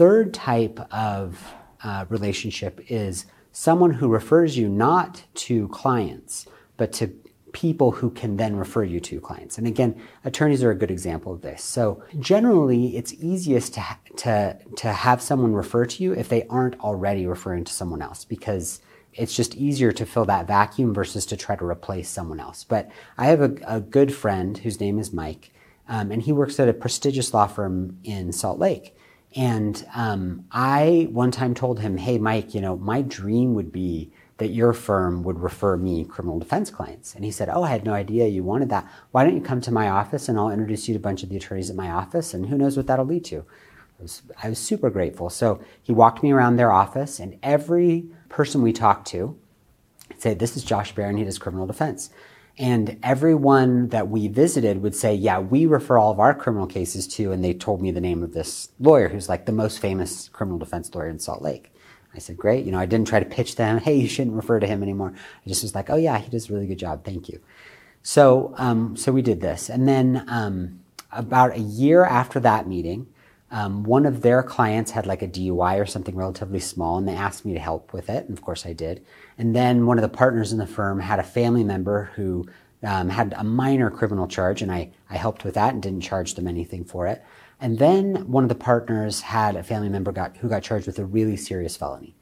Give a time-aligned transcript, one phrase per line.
[0.00, 1.52] third type of
[1.84, 6.46] uh, relationship is someone who refers you not to clients,
[6.78, 7.08] but to
[7.52, 9.58] people who can then refer you to clients.
[9.58, 11.62] And again, attorneys are a good example of this.
[11.62, 13.84] So generally, it's easiest to,
[14.16, 18.24] to, to have someone refer to you if they aren't already referring to someone else
[18.24, 18.80] because
[19.12, 22.64] it's just easier to fill that vacuum versus to try to replace someone else.
[22.64, 25.52] But I have a, a good friend whose name is Mike,
[25.88, 28.96] um, and he works at a prestigious law firm in Salt Lake.
[29.36, 34.10] And um, I one time told him, "Hey, Mike, you know, my dream would be
[34.38, 37.84] that your firm would refer me criminal defense clients." And he said, "Oh, I had
[37.84, 38.90] no idea you wanted that.
[39.12, 41.28] Why don't you come to my office and I'll introduce you to a bunch of
[41.28, 43.44] the attorneys at my office, and who knows what that'll lead to."
[43.98, 45.30] I was, I was super grateful.
[45.30, 49.38] So he walked me around their office, and every person we talked to
[50.18, 51.18] said, "This is Josh Barron.
[51.18, 52.10] He does criminal defense."
[52.58, 57.06] And everyone that we visited would say, yeah, we refer all of our criminal cases
[57.08, 60.28] to, and they told me the name of this lawyer who's like the most famous
[60.28, 61.72] criminal defense lawyer in Salt Lake.
[62.14, 62.66] I said, great.
[62.66, 65.14] You know, I didn't try to pitch them, hey, you shouldn't refer to him anymore.
[65.14, 67.04] I just was like, oh yeah, he does a really good job.
[67.04, 67.40] Thank you.
[68.02, 69.68] So, um, so we did this.
[69.68, 70.80] And then, um,
[71.12, 73.06] about a year after that meeting,
[73.50, 77.14] um, one of their clients had like a DUI or something relatively small, and they
[77.14, 78.28] asked me to help with it.
[78.28, 79.04] And of course, I did.
[79.38, 82.46] And then one of the partners in the firm had a family member who
[82.84, 86.34] um, had a minor criminal charge, and I, I helped with that and didn't charge
[86.34, 87.24] them anything for it.
[87.60, 90.98] And then one of the partners had a family member got, who got charged with
[90.98, 92.14] a really serious felony.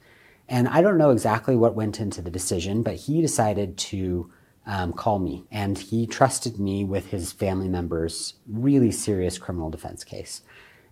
[0.48, 4.32] And I don't know exactly what went into the decision, but he decided to
[4.66, 10.04] um, call me, and he trusted me with his family member's really serious criminal defense
[10.04, 10.42] case.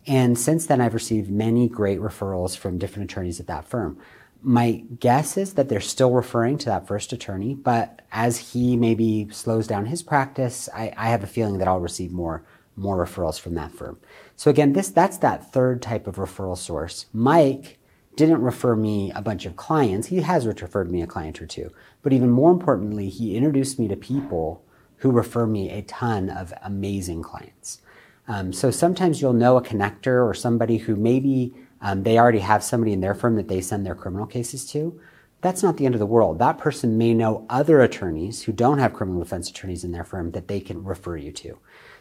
[0.06, 3.98] And since then, I've received many great referrals from different attorneys at that firm.
[4.42, 9.28] My guess is that they're still referring to that first attorney, but as he maybe
[9.32, 12.44] slows down his practice, I, I have a feeling that I'll receive more
[12.78, 13.98] more referrals from that firm.
[14.36, 17.06] So again, this that's that third type of referral source.
[17.12, 17.78] Mike
[18.16, 20.08] didn't refer me a bunch of clients.
[20.08, 21.72] He has referred me a client or two.
[22.02, 24.62] But even more importantly, he introduced me to people
[24.98, 27.80] who refer me a ton of amazing clients.
[28.28, 32.64] Um, so sometimes you'll know a connector or somebody who maybe um, they already have
[32.64, 35.00] somebody in their firm that they send their criminal cases to.
[35.42, 36.38] That's not the end of the world.
[36.38, 40.32] That person may know other attorneys who don't have criminal defense attorneys in their firm
[40.32, 41.58] that they can refer you to.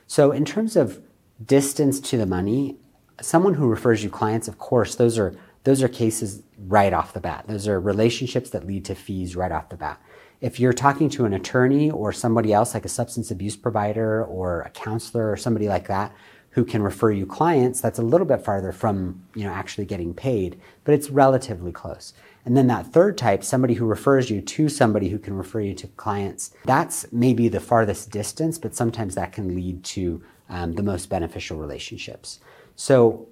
[0.07, 1.01] So in terms of
[1.45, 2.77] distance to the money,
[3.21, 7.19] someone who refers you clients, of course, those are those are cases right off the
[7.19, 7.45] bat.
[7.47, 9.99] Those are relationships that lead to fees right off the bat.
[10.45, 14.61] If you're talking to an attorney or somebody else like a substance abuse provider or
[14.61, 16.13] a counselor or somebody like that
[16.51, 20.13] who can refer you clients, that's a little bit farther from, you know, actually getting
[20.13, 22.13] paid, but it's relatively close.
[22.45, 25.73] And then that third type, somebody who refers you to somebody who can refer you
[25.73, 30.83] to clients, that's maybe the farthest distance, but sometimes that can lead to um, the
[30.83, 32.39] most beneficial relationships.
[32.75, 33.29] So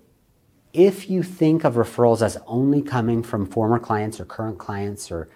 [0.73, 5.29] if you think of referrals as only coming from former clients or current clients or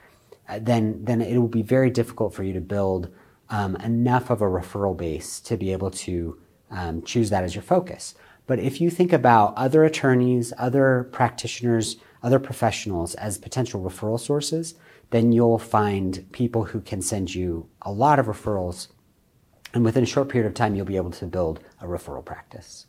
[0.61, 3.09] then then it will be very difficult for you to build
[3.49, 6.37] um, enough of a referral base to be able to
[6.71, 8.15] um, choose that as your focus.
[8.45, 14.75] But if you think about other attorneys, other practitioners, other professionals as potential referral sources,
[15.09, 18.87] then you'll find people who can send you a lot of referrals.
[19.73, 22.87] And within a short period of time, you'll be able to build a referral practice.